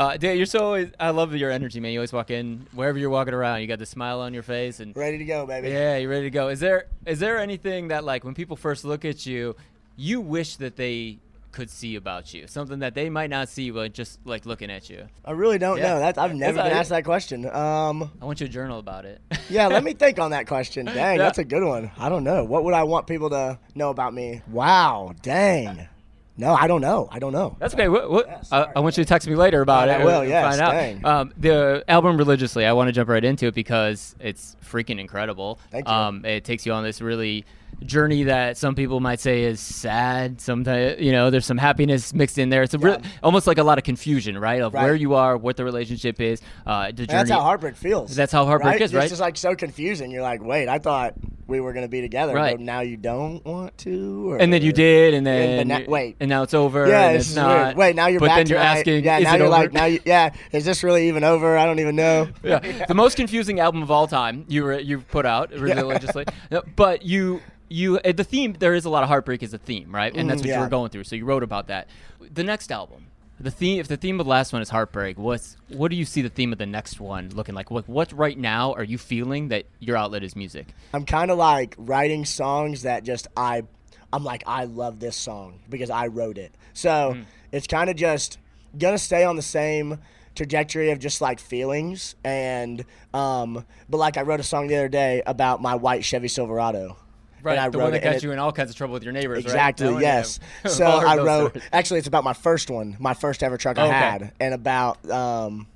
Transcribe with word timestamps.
Uh, 0.00 0.16
Dan, 0.16 0.38
you're 0.38 0.46
so. 0.46 0.60
Always, 0.64 0.90
I 0.98 1.10
love 1.10 1.36
your 1.36 1.50
energy, 1.50 1.78
man. 1.78 1.92
You 1.92 1.98
always 2.00 2.10
walk 2.12 2.30
in 2.30 2.66
wherever 2.72 2.98
you're 2.98 3.10
walking 3.10 3.34
around. 3.34 3.60
You 3.60 3.66
got 3.66 3.78
the 3.78 3.84
smile 3.84 4.20
on 4.20 4.32
your 4.32 4.42
face, 4.42 4.80
and 4.80 4.96
Ready 4.96 5.18
to 5.18 5.24
go, 5.26 5.44
baby. 5.44 5.68
yeah, 5.68 5.98
you're 5.98 6.08
ready 6.08 6.24
to 6.24 6.30
go. 6.30 6.48
Is 6.48 6.58
there 6.58 6.86
is 7.06 7.18
there 7.18 7.38
anything 7.38 7.88
that 7.88 8.02
like 8.02 8.24
when 8.24 8.32
people 8.32 8.56
first 8.56 8.82
look 8.82 9.04
at 9.04 9.26
you, 9.26 9.54
you 9.96 10.22
wish 10.22 10.56
that 10.56 10.76
they 10.76 11.18
could 11.52 11.68
see 11.68 11.96
about 11.96 12.32
you? 12.32 12.46
Something 12.46 12.78
that 12.78 12.94
they 12.94 13.10
might 13.10 13.28
not 13.28 13.50
see, 13.50 13.70
but 13.70 13.92
just 13.92 14.20
like 14.24 14.46
looking 14.46 14.70
at 14.70 14.88
you. 14.88 15.06
I 15.22 15.32
really 15.32 15.58
don't 15.58 15.76
Yeah. 15.76 15.88
know. 15.94 15.98
That 16.00 16.16
I've 16.16 16.34
never 16.34 16.56
That's 16.56 16.68
been 16.70 16.78
asked 16.78 16.88
that 16.90 17.04
question. 17.04 17.44
Um, 17.44 18.10
I 18.22 18.24
want 18.24 18.40
you 18.40 18.46
to 18.46 18.52
journal 18.52 18.78
about 18.78 19.04
it. 19.04 19.20
yeah, 19.50 19.66
let 19.66 19.84
me 19.84 19.92
think 19.92 20.18
on 20.18 20.30
that 20.30 20.46
question. 20.46 20.86
Dang, 20.86 20.96
Yeah. 20.96 21.24
that's 21.24 21.36
a 21.38 21.44
good 21.44 21.62
one. 21.62 21.90
I 21.98 22.08
don't 22.08 22.24
know. 22.24 22.42
What 22.44 22.64
would 22.64 22.72
I 22.72 22.84
want 22.84 23.06
people 23.06 23.28
to 23.28 23.58
know 23.74 23.90
about 23.90 24.14
me? 24.14 24.40
Wow, 24.50 25.12
dang. 25.20 25.88
No, 26.40 26.54
I 26.54 26.66
don't 26.66 26.80
know. 26.80 27.08
I 27.12 27.18
don't 27.18 27.32
know. 27.32 27.54
That's 27.58 27.74
okay. 27.74 27.88
What, 27.88 28.10
what, 28.10 28.26
Yeah, 28.26 28.42
I. 28.50 28.66
I 28.76 28.80
want 28.80 28.96
you 28.96 29.04
to 29.04 29.08
text 29.08 29.28
me 29.28 29.34
later 29.36 29.60
about 29.60 29.88
Yeah, 29.88 29.98
it. 29.98 30.00
I 30.00 30.04
will, 30.04 30.24
yes, 30.24 30.56
Find 30.58 31.04
out. 31.04 31.04
Um, 31.20 31.32
the 31.36 31.84
album 31.86 32.16
religiously. 32.16 32.64
I 32.64 32.72
want 32.72 32.88
to 32.88 32.92
jump 32.92 33.08
right 33.10 33.22
into 33.24 33.46
it 33.46 33.54
because 33.54 34.16
it's 34.18 34.56
freaking 34.64 34.98
incredible. 34.98 35.58
Thank 35.70 35.86
you. 35.86 35.94
Um, 35.94 36.24
it 36.24 36.44
takes 36.44 36.64
you 36.64 36.72
on 36.72 36.82
this 36.82 37.00
really 37.02 37.44
journey 37.84 38.24
that 38.24 38.56
some 38.58 38.74
people 38.74 39.00
might 39.00 39.20
say 39.20 39.42
is 39.44 39.60
sad. 39.60 40.40
Sometimes 40.40 41.00
you 41.00 41.12
know 41.12 41.30
there's 41.30 41.46
some 41.46 41.56
happiness 41.58 42.12
mixed 42.12 42.36
in 42.38 42.50
there. 42.50 42.62
It's 42.62 42.74
Yeah. 42.74 42.98
almost 43.22 43.46
like 43.46 43.58
a 43.58 43.62
lot 43.62 43.78
of 43.78 43.84
confusion, 43.84 44.36
right? 44.38 44.60
Of 44.60 44.74
Right. 44.74 44.82
where 44.84 44.94
you 44.94 45.14
are, 45.14 45.36
what 45.36 45.56
the 45.56 45.64
relationship 45.64 46.20
is, 46.20 46.40
uh, 46.66 46.86
the 46.86 46.92
journey. 46.92 47.08
And 47.08 47.18
that's 47.20 47.30
how 47.30 47.40
heartbreak 47.40 47.76
feels. 47.76 48.14
That's 48.16 48.32
how 48.32 48.44
heartbreak 48.44 48.72
right? 48.72 48.80
is, 48.82 48.92
right? 48.94 49.04
It's 49.04 49.12
just 49.12 49.20
like 49.20 49.36
so 49.36 49.54
confusing. 49.54 50.10
You're 50.10 50.22
like, 50.22 50.42
wait, 50.42 50.68
I 50.68 50.78
thought 50.78 51.14
we 51.50 51.60
were 51.60 51.72
gonna 51.74 51.88
be 51.88 52.00
together, 52.00 52.32
Right. 52.34 52.54
but 52.56 52.60
now 52.60 52.80
you 52.80 52.96
don't 52.96 53.44
want 53.44 53.76
to. 53.78 54.30
Or, 54.30 54.38
and 54.38 54.50
then 54.52 54.62
you 54.62 54.72
did, 54.72 55.12
and 55.12 55.26
then 55.26 55.68
na- 55.68 55.80
wait. 55.86 56.16
and 56.20 56.28
now 56.30 56.42
it's 56.44 56.54
over. 56.54 56.88
Yeah, 56.88 57.08
and 57.08 57.16
this 57.18 57.26
it's 57.26 57.36
not. 57.36 57.64
weird. 57.66 57.76
Wait, 57.76 57.96
now 57.96 58.06
you're 58.06 58.20
but 58.20 58.26
back 58.28 58.36
then 58.38 58.46
you're 58.46 58.58
tonight. 58.58 58.78
asking, 58.78 59.04
Yeah, 59.04 59.18
is 59.18 59.24
now 59.24 59.34
it 59.34 59.38
you're 59.38 59.46
over? 59.48 59.56
like, 59.56 59.72
now 59.72 59.84
you, 59.84 60.00
yeah, 60.06 60.32
is 60.52 60.64
this 60.64 60.82
really 60.82 61.08
even 61.08 61.24
over? 61.24 61.58
I 61.58 61.66
don't 61.66 61.80
even 61.80 61.96
know. 61.96 62.28
yeah, 62.42 62.86
the 62.86 62.94
most 62.94 63.16
confusing 63.16 63.60
album 63.60 63.82
of 63.82 63.90
all 63.90 64.06
time. 64.06 64.46
You 64.48 64.64
were 64.64 64.78
you 64.78 65.00
put 65.00 65.26
out 65.26 65.52
religiously, 65.52 66.24
but 66.76 67.04
you 67.04 67.40
you 67.68 67.98
uh, 67.98 68.12
the 68.12 68.24
theme 68.24 68.54
there 68.58 68.74
is 68.74 68.84
a 68.84 68.90
lot 68.90 69.02
of 69.02 69.08
heartbreak 69.08 69.42
as 69.42 69.52
a 69.52 69.58
theme, 69.58 69.94
right? 69.94 70.14
And 70.14 70.28
that's 70.30 70.42
Mhm, 70.42 70.46
what 70.46 70.54
you 70.54 70.60
were 70.60 70.68
going 70.68 70.90
through. 70.90 71.04
So 71.04 71.16
you 71.16 71.24
wrote 71.24 71.42
about 71.42 71.66
that. 71.68 71.88
The 72.32 72.44
next 72.44 72.70
album, 72.72 72.99
the 73.40 73.50
theme 73.50 73.80
if 73.80 73.88
the 73.88 73.96
theme 73.96 74.20
of 74.20 74.26
the 74.26 74.30
last 74.30 74.52
one 74.52 74.62
is 74.62 74.68
heartbreak, 74.68 75.18
what's 75.18 75.56
what 75.68 75.90
do 75.90 75.96
you 75.96 76.04
see 76.04 76.22
the 76.22 76.28
theme 76.28 76.52
of 76.52 76.58
the 76.58 76.66
next 76.66 77.00
one 77.00 77.30
looking 77.30 77.54
like? 77.54 77.70
What 77.70 77.88
what 77.88 78.12
right 78.12 78.38
now 78.38 78.72
are 78.74 78.84
you 78.84 78.98
feeling 78.98 79.48
that 79.48 79.64
your 79.78 79.96
outlet 79.96 80.22
is 80.22 80.36
music? 80.36 80.68
I'm 80.92 81.04
kind 81.04 81.30
of 81.30 81.38
like 81.38 81.74
writing 81.78 82.24
songs 82.24 82.82
that 82.82 83.04
just 83.04 83.28
I, 83.36 83.62
I'm 84.12 84.24
like 84.24 84.42
I 84.46 84.64
love 84.64 85.00
this 85.00 85.16
song 85.16 85.60
because 85.68 85.90
I 85.90 86.08
wrote 86.08 86.38
it. 86.38 86.52
So 86.74 87.14
Hmm. 87.14 87.22
it's 87.52 87.66
kind 87.66 87.88
of 87.90 87.96
just 87.96 88.38
gonna 88.78 88.98
stay 88.98 89.24
on 89.24 89.36
the 89.36 89.42
same 89.42 89.98
trajectory 90.34 90.90
of 90.90 90.98
just 90.98 91.20
like 91.20 91.40
feelings 91.40 92.14
and 92.24 92.84
um, 93.12 93.64
but 93.88 93.96
like 93.98 94.16
I 94.16 94.22
wrote 94.22 94.40
a 94.40 94.44
song 94.44 94.68
the 94.68 94.76
other 94.76 94.88
day 94.88 95.22
about 95.26 95.60
my 95.60 95.74
white 95.74 96.04
Chevy 96.04 96.28
Silverado. 96.28 96.96
Right, 97.42 97.52
and 97.52 97.60
I 97.60 97.68
the 97.68 97.78
wrote 97.78 97.84
one 97.84 97.92
that 97.92 98.02
got 98.02 98.16
it- 98.16 98.22
you 98.22 98.32
in 98.32 98.38
all 98.38 98.52
kinds 98.52 98.70
of 98.70 98.76
trouble 98.76 98.94
with 98.94 99.02
your 99.02 99.12
neighbors, 99.12 99.38
right? 99.38 99.44
Exactly. 99.44 99.86
That 99.94 100.00
yes. 100.00 100.40
So 100.66 100.84
I 100.84 101.16
wrote. 101.16 101.50
stories. 101.50 101.68
Actually, 101.72 101.98
it's 102.00 102.08
about 102.08 102.24
my 102.24 102.32
first 102.34 102.70
one, 102.70 102.96
my 102.98 103.14
first 103.14 103.42
ever 103.42 103.56
truck 103.56 103.78
I 103.78 103.86
Okay. 103.86 103.94
had, 103.94 104.32
and 104.40 104.54
about. 104.54 105.08
Um, 105.10 105.66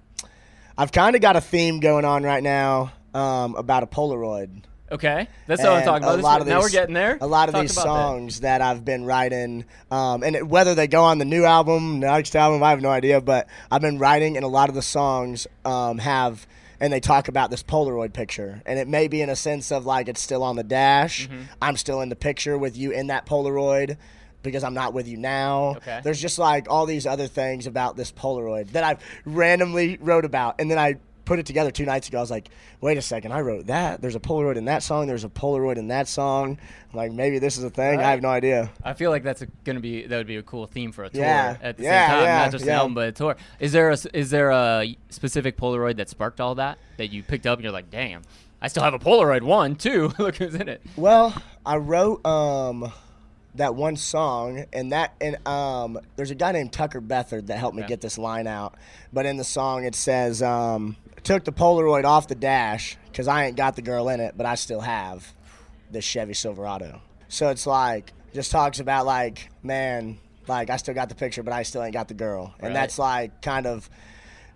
I've 0.77 0.91
kind 0.93 1.15
of 1.15 1.23
got 1.23 1.37
a 1.37 1.41
theme 1.41 1.79
going 1.81 2.05
on 2.05 2.25
right 2.25 2.43
now 2.43 2.93
um, 3.15 3.55
about 3.55 3.83
a 3.85 3.87
Polaroid. 3.87 4.63
Okay, 4.93 5.29
that's 5.47 5.63
what 5.63 5.73
I'm 5.73 5.85
talking 5.85 6.03
about. 6.05 6.19
A 6.19 6.23
lot 6.23 6.41
of 6.41 6.47
now 6.47 6.57
these, 6.57 6.65
we're 6.65 6.71
getting 6.71 6.95
there. 6.95 7.17
A 7.21 7.27
lot 7.27 7.49
of 7.49 7.55
Talk 7.55 7.63
these 7.63 7.73
about 7.73 7.85
that. 7.85 7.89
songs 7.91 8.41
that. 8.41 8.61
I've 8.61 8.85
been 8.85 9.05
writing, 9.05 9.65
um, 9.91 10.23
and 10.23 10.37
it, 10.37 10.47
whether 10.47 10.75
they 10.75 10.87
go 10.87 11.03
on 11.05 11.19
the 11.19 11.25
new 11.25 11.45
album, 11.45 12.01
next 12.01 12.37
album, 12.37 12.63
I 12.63 12.71
have 12.71 12.83
no 12.83 12.91
idea. 12.91 13.21
But 13.21 13.49
I've 13.71 13.81
been 13.81 13.99
writing, 13.99 14.37
and 14.37 14.45
a 14.45 14.49
lot 14.49 14.69
of 14.69 14.75
the 14.75 14.83
songs 14.83 15.47
um, 15.65 15.99
have, 15.99 16.47
and 16.85 16.93
they 16.93 17.01
talk 17.01 17.29
about 17.29 17.51
this 17.51 17.63
Polaroid 17.63 18.13
picture, 18.13 18.61
and 18.67 18.79
it 18.79 18.87
may 18.87 19.09
be 19.09 19.23
in 19.23 19.31
a 19.31 19.37
sense 19.37 19.73
of 19.73 19.87
like 19.87 20.07
it's 20.07 20.21
still 20.21 20.43
on 20.43 20.57
the 20.57 20.63
dash. 20.63 21.27
Mm-hmm. 21.27 21.45
I'm 21.63 21.79
still 21.79 22.03
in 22.03 22.11
the 22.11 22.17
picture 22.17 22.59
with 22.59 22.77
you 22.77 22.91
in 22.91 23.07
that 23.07 23.25
Polaroid. 23.25 23.97
Because 24.43 24.63
I'm 24.63 24.75
not 24.75 24.93
with 24.93 25.09
you 25.09 25.17
now. 25.17 25.77
Okay. 25.77 26.03
There's 26.05 26.21
just 26.21 26.39
like 26.39 26.67
all 26.69 26.85
these 26.85 27.07
other 27.07 27.27
things 27.29 27.67
about 27.67 27.97
this 27.97 28.13
Polaroid 28.13 28.73
that 28.73 28.85
I 28.85 28.99
randomly 29.25 29.97
wrote 29.99 30.27
about, 30.27 30.57
and 30.61 30.71
then 30.71 30.79
I 30.79 30.97
put 31.25 31.39
it 31.39 31.47
together 31.47 31.71
two 31.71 31.85
nights 31.87 32.09
ago. 32.09 32.19
I 32.19 32.21
was 32.21 32.31
like, 32.31 32.49
wait 32.81 32.99
a 32.99 33.03
second, 33.03 33.33
I 33.33 33.41
wrote 33.41 33.67
that. 33.67 34.01
There's 34.01 34.15
a 34.15 34.21
Polaroid 34.21 34.57
in 34.57 34.67
that 34.67 34.83
song. 34.83 35.07
There's 35.07 35.25
a 35.25 35.29
Polaroid 35.29 35.77
in 35.77 35.89
that 35.89 36.09
song. 36.09 36.59
I'm 36.93 36.97
like 36.97 37.13
maybe 37.13 37.39
this 37.39 37.57
is 37.59 37.65
a 37.65 37.71
thing. 37.71 38.01
I 38.01 38.11
have 38.11 38.23
no 38.23 38.29
idea. 38.29 38.71
I 38.83 38.93
feel 38.93 39.11
like 39.11 39.23
that's 39.23 39.43
a, 39.43 39.47
gonna 39.65 39.81
be 39.81 40.07
that 40.07 40.17
would 40.17 40.27
be 40.27 40.37
a 40.37 40.43
cool 40.43 40.67
theme 40.67 40.93
for 40.93 41.05
a 41.05 41.11
tour 41.11 41.23
Yeah. 41.23 41.57
at 41.63 41.77
the 41.77 41.83
Yeah, 41.85 42.07
same 42.07 42.15
time, 42.17 42.25
yeah, 42.25 42.37
not 42.39 42.53
just 42.53 42.65
an 42.65 42.71
album 42.71 42.95
but 42.95 43.09
a 43.09 43.13
tour. 43.13 43.37
Is 43.61 43.73
there 43.73 43.91
a 43.91 43.97
is 44.13 44.31
there 44.31 44.51
a 44.51 44.97
specific 45.11 45.57
Polaroid 45.57 45.97
that 45.97 46.09
sparked 46.09 46.41
all 46.41 46.55
that 46.57 46.79
that 46.99 47.09
you 47.13 47.23
picked 47.23 47.47
up 47.47 47.59
and 47.59 47.65
you're 47.65 47.73
like, 47.73 47.91
damn, 47.91 48.23
I 48.63 48.69
still 48.69 48.83
have 48.83 48.95
a 48.95 48.99
Polaroid 48.99 49.43
one 49.43 49.77
too. 49.77 50.13
Look 50.19 50.37
who's 50.37 50.55
in 50.55 50.69
it. 50.69 50.83
Well, 50.97 51.35
I 51.67 51.77
wrote 51.77 52.25
um 52.27 52.93
that 53.57 53.75
one 53.77 53.95
song 53.97 54.65
and 54.73 54.91
that 54.93 55.15
and 55.21 55.37
um 55.47 55.99
there's 56.17 56.31
a 56.33 56.35
guy 56.35 56.51
named 56.53 56.73
Tucker 56.73 57.01
Beathard 57.01 57.47
that 57.47 57.57
helped 57.59 57.77
me 57.77 57.85
get 57.85 58.01
this 58.01 58.19
line 58.19 58.47
out. 58.47 58.75
But 59.13 59.27
in 59.27 59.37
the 59.37 59.45
song 59.45 59.85
it 59.85 59.95
says 59.95 60.43
um 60.43 60.97
took 61.25 61.45
the 61.45 61.53
Polaroid 61.53 62.05
off 62.05 62.29
the 62.29 62.35
dash 62.35 62.97
cuz 63.13 63.27
I 63.27 63.47
ain't 63.47 63.57
got 63.57 63.77
the 63.77 63.83
girl 63.83 64.09
in 64.09 64.21
it, 64.21 64.35
but 64.37 64.47
I 64.47 64.55
still 64.55 64.81
have 64.81 65.33
this 65.91 66.05
Chevy 66.05 66.35
Silverado. 66.35 67.01
So 67.29 67.49
it's 67.49 67.67
like 67.67 68.13
just 68.33 68.51
talks 68.51 68.81
about 68.81 69.07
like 69.07 69.49
man, 69.63 70.19
like 70.47 70.71
I 70.71 70.77
still 70.77 70.95
got 70.95 71.09
the 71.09 71.15
picture 71.15 71.43
but 71.43 71.53
I 71.53 71.63
still 71.63 71.83
ain't 71.83 71.95
got 71.95 72.09
the 72.09 72.15
girl. 72.15 72.55
Right. 72.61 72.69
And 72.69 72.77
that's 72.77 72.99
like 72.99 73.43
kind 73.43 73.67
of 73.67 73.89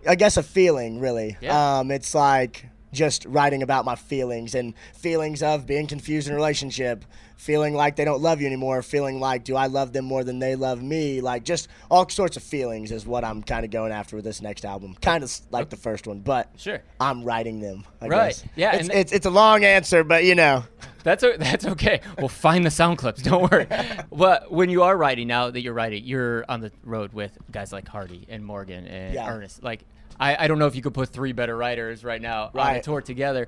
I 0.07 0.15
guess 0.15 0.37
a 0.37 0.43
feeling 0.43 0.99
really. 0.99 1.37
Yeah. 1.41 1.79
Um, 1.79 1.91
it's 1.91 2.15
like 2.15 2.65
just 2.91 3.25
writing 3.25 3.61
about 3.63 3.85
my 3.85 3.95
feelings 3.95 4.55
and 4.55 4.73
feelings 4.95 5.41
of 5.43 5.65
being 5.65 5.87
confused 5.87 6.27
in 6.27 6.33
a 6.33 6.35
relationship, 6.35 7.05
feeling 7.37 7.73
like 7.73 7.95
they 7.95 8.03
don't 8.05 8.21
love 8.21 8.41
you 8.41 8.47
anymore, 8.47 8.81
feeling 8.81 9.19
like 9.19 9.43
do 9.43 9.55
I 9.55 9.67
love 9.67 9.93
them 9.93 10.05
more 10.05 10.23
than 10.23 10.39
they 10.39 10.55
love 10.55 10.81
me, 10.81 11.21
like 11.21 11.43
just 11.43 11.67
all 11.89 12.07
sorts 12.09 12.35
of 12.37 12.43
feelings 12.43 12.91
is 12.91 13.05
what 13.05 13.23
I'm 13.23 13.41
kind 13.43 13.63
of 13.63 13.71
going 13.71 13.91
after 13.91 14.15
with 14.15 14.25
this 14.25 14.41
next 14.41 14.65
album. 14.65 14.95
Kind 15.01 15.23
of 15.23 15.31
like 15.51 15.69
the 15.69 15.77
first 15.77 16.07
one, 16.07 16.19
but 16.19 16.49
Sure. 16.57 16.81
I'm 16.99 17.23
writing 17.23 17.59
them. 17.59 17.85
I 18.01 18.07
Right. 18.07 18.27
guess. 18.29 18.43
Yeah, 18.55 18.75
It's, 18.75 18.89
it's 18.89 19.11
it's 19.11 19.25
a 19.25 19.29
long 19.31 19.63
answer, 19.63 20.03
but 20.03 20.23
you 20.23 20.35
know. 20.35 20.63
That's 21.01 21.23
o- 21.23 21.37
that's 21.37 21.65
okay. 21.65 22.01
We'll 22.17 22.27
find 22.27 22.65
the 22.65 22.71
sound 22.71 22.97
clips. 22.97 23.21
Don't 23.21 23.49
worry. 23.49 23.67
but 24.11 24.51
when 24.51 24.69
you 24.69 24.83
are 24.83 24.97
writing 24.97 25.27
now 25.29 25.49
that 25.49 25.61
you're 25.61 25.73
writing, 25.73 26.03
you're 26.03 26.43
on 26.49 26.59
the 26.59 26.71
road 26.83 27.13
with 27.13 27.37
guys 27.51 27.71
like 27.71 27.87
Hardy 27.87 28.25
and 28.27 28.43
Morgan 28.45 28.85
and 28.85 29.13
Yeah. 29.13 29.29
Ernest. 29.29 29.63
Like 29.63 29.85
I, 30.19 30.45
I 30.45 30.47
don't 30.47 30.59
know 30.59 30.67
if 30.67 30.75
you 30.75 30.81
could 30.81 30.93
put 30.93 31.09
three 31.09 31.31
better 31.31 31.55
writers 31.55 32.03
right 32.03 32.21
now 32.21 32.51
on 32.53 32.75
a 32.75 32.81
tour 32.81 33.01
together. 33.01 33.47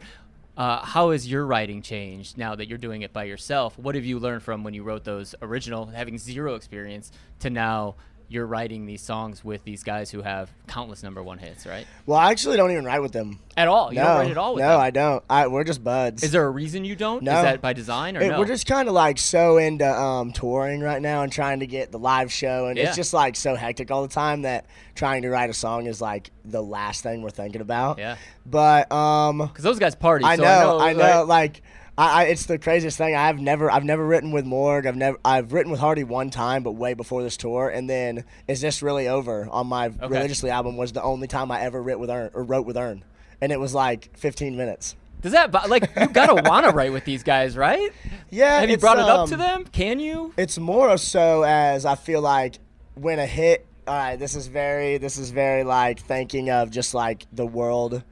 Uh, 0.57 0.83
how 0.83 1.11
has 1.11 1.29
your 1.29 1.45
writing 1.45 1.81
changed 1.81 2.37
now 2.37 2.55
that 2.55 2.67
you're 2.67 2.77
doing 2.77 3.01
it 3.01 3.13
by 3.13 3.23
yourself? 3.23 3.77
What 3.79 3.95
have 3.95 4.05
you 4.05 4.19
learned 4.19 4.43
from 4.43 4.63
when 4.63 4.73
you 4.73 4.83
wrote 4.83 5.03
those 5.03 5.33
original, 5.41 5.87
having 5.87 6.17
zero 6.17 6.55
experience, 6.55 7.11
to 7.39 7.49
now 7.49 7.95
you're 8.31 8.45
writing 8.47 8.85
these 8.85 9.01
songs 9.01 9.43
with 9.43 9.61
these 9.65 9.83
guys 9.83 10.09
who 10.09 10.21
have 10.21 10.49
countless 10.67 11.03
number 11.03 11.21
one 11.21 11.37
hits, 11.37 11.65
right? 11.65 11.85
Well, 12.05 12.17
I 12.17 12.31
actually 12.31 12.55
don't 12.55 12.71
even 12.71 12.85
write 12.85 13.01
with 13.01 13.11
them. 13.11 13.39
At 13.57 13.67
all? 13.67 13.91
You 13.91 13.99
no, 13.99 14.05
don't 14.05 14.17
write 14.19 14.31
at 14.31 14.37
all 14.37 14.53
with 14.55 14.61
no, 14.61 14.69
them? 14.69 14.79
I 14.79 14.89
don't. 14.89 15.23
I 15.29 15.47
we're 15.47 15.65
just 15.65 15.83
buds. 15.83 16.23
Is 16.23 16.31
there 16.31 16.45
a 16.45 16.49
reason 16.49 16.85
you 16.85 16.95
don't? 16.95 17.23
No. 17.23 17.35
Is 17.37 17.43
that 17.43 17.61
by 17.61 17.73
design 17.73 18.15
or 18.15 18.21
It- 18.21 18.29
no? 18.29 18.39
We're 18.39 18.45
just 18.47 18.65
kind 18.67 18.87
of 18.87 18.93
like 18.93 19.17
so 19.17 19.57
into 19.57 19.85
um, 19.85 20.31
touring 20.31 20.79
right 20.79 21.01
now 21.01 21.23
and 21.23 21.31
trying 21.31 21.59
to 21.59 21.67
get 21.67 21.91
the 21.91 21.99
live 21.99 22.31
show, 22.31 22.67
and 22.67 22.77
Yeah. 22.77 22.87
it's 22.87 22.95
just 22.95 23.13
like 23.13 23.35
so 23.35 23.55
hectic 23.55 23.91
all 23.91 24.01
the 24.01 24.13
time 24.13 24.43
that 24.43 24.65
trying 24.95 25.23
to 25.23 25.29
write 25.29 25.49
a 25.49 25.53
song 25.53 25.85
is 25.87 25.99
like 25.99 26.31
the 26.45 26.63
last 26.63 27.03
thing 27.03 27.21
we're 27.21 27.29
thinking 27.31 27.59
about. 27.59 27.97
Yeah. 27.97 28.15
But 28.45 28.89
um, 28.93 29.39
Because 29.39 29.65
those 29.65 29.77
guys 29.79 29.93
party. 29.95 30.23
I 30.23 30.37
so 30.37 30.43
know, 30.43 30.77
I 30.79 30.91
I 30.91 30.93
know, 30.93 30.99
know. 31.19 31.23
like. 31.25 31.61
I, 32.01 32.21
I, 32.21 32.23
it's 32.23 32.47
the 32.47 32.57
craziest 32.57 32.97
thing. 32.97 33.15
I've 33.15 33.39
never, 33.39 33.69
I've 33.69 33.83
never 33.83 34.03
written 34.03 34.31
with 34.31 34.43
Morg. 34.43 34.87
I've 34.87 34.95
never, 34.95 35.19
I've 35.23 35.53
written 35.53 35.71
with 35.71 35.79
Hardy 35.79 36.03
one 36.03 36.31
time, 36.31 36.63
but 36.63 36.71
way 36.71 36.95
before 36.95 37.21
this 37.21 37.37
tour. 37.37 37.69
And 37.69 37.87
then, 37.87 38.23
is 38.47 38.59
this 38.59 38.81
really 38.81 39.07
over? 39.07 39.47
On 39.51 39.67
my 39.67 39.85
religiously 39.85 40.49
album 40.49 40.77
was 40.77 40.93
the 40.93 41.03
only 41.03 41.27
time 41.27 41.51
I 41.51 41.61
ever 41.61 41.79
writ 41.79 41.99
with 41.99 42.09
Ern, 42.09 42.31
or 42.33 42.41
wrote 42.41 42.65
with 42.65 42.75
Ern, 42.75 43.03
and 43.39 43.51
it 43.51 43.59
was 43.59 43.75
like 43.75 44.17
15 44.17 44.57
minutes. 44.57 44.95
Does 45.21 45.33
that 45.33 45.53
like 45.69 45.91
you 45.95 46.07
gotta 46.07 46.41
want 46.49 46.65
to 46.65 46.71
write 46.71 46.91
with 46.91 47.05
these 47.05 47.21
guys, 47.21 47.55
right? 47.55 47.91
Yeah. 48.31 48.61
Have 48.61 48.71
you 48.71 48.77
brought 48.79 48.97
it 48.97 49.05
up 49.05 49.29
to 49.29 49.35
um, 49.35 49.39
them? 49.39 49.65
Can 49.65 49.99
you? 49.99 50.33
It's 50.37 50.57
more 50.57 50.97
so 50.97 51.43
as 51.43 51.85
I 51.85 51.93
feel 51.93 52.21
like 52.21 52.57
when 52.95 53.19
a 53.19 53.27
hit. 53.27 53.67
All 53.87 53.95
right, 53.95 54.15
this 54.15 54.35
is 54.35 54.47
very, 54.47 54.97
this 54.97 55.17
is 55.17 55.29
very 55.29 55.63
like 55.63 55.99
thinking 55.99 56.49
of 56.49 56.71
just 56.71 56.95
like 56.95 57.27
the 57.31 57.45
world, 57.45 58.03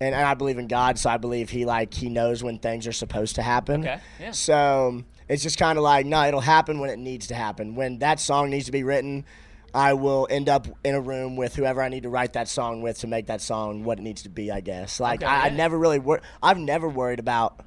and, 0.00 0.14
and 0.14 0.24
I 0.24 0.34
believe 0.34 0.58
in 0.58 0.68
God, 0.68 0.98
so 0.98 1.10
I 1.10 1.16
believe 1.16 1.50
He 1.50 1.64
like 1.64 1.94
He 1.94 2.08
knows 2.08 2.42
when 2.42 2.58
things 2.58 2.86
are 2.86 2.92
supposed 2.92 3.36
to 3.36 3.42
happen. 3.42 3.80
Okay, 3.80 4.00
yeah. 4.20 4.30
So 4.32 5.02
it's 5.28 5.42
just 5.42 5.58
kind 5.58 5.78
of 5.78 5.84
like 5.84 6.06
no, 6.06 6.24
it'll 6.26 6.40
happen 6.40 6.78
when 6.80 6.90
it 6.90 6.98
needs 6.98 7.26
to 7.28 7.34
happen. 7.34 7.74
When 7.74 7.98
that 8.00 8.20
song 8.20 8.50
needs 8.50 8.66
to 8.66 8.72
be 8.72 8.82
written, 8.82 9.24
I 9.74 9.94
will 9.94 10.26
end 10.30 10.48
up 10.48 10.66
in 10.84 10.94
a 10.94 11.00
room 11.00 11.36
with 11.36 11.54
whoever 11.54 11.82
I 11.82 11.88
need 11.88 12.04
to 12.04 12.08
write 12.10 12.34
that 12.34 12.48
song 12.48 12.82
with 12.82 12.98
to 13.00 13.06
make 13.06 13.26
that 13.26 13.40
song 13.40 13.84
what 13.84 13.98
it 13.98 14.02
needs 14.02 14.22
to 14.22 14.28
be. 14.28 14.50
I 14.50 14.60
guess. 14.60 15.00
Like 15.00 15.22
Okay, 15.22 15.30
I, 15.30 15.46
I 15.46 15.50
never 15.50 15.78
really 15.78 15.98
wor- 15.98 16.22
I've 16.42 16.58
never 16.58 16.88
worried 16.88 17.18
about. 17.18 17.60